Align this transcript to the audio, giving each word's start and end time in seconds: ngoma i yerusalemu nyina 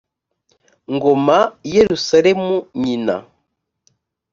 ngoma 0.93 1.37
i 1.67 1.69
yerusalemu 1.75 2.53
nyina 2.81 3.15